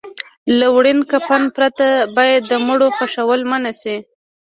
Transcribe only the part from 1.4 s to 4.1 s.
پرته باید د مړو خښول منع شي.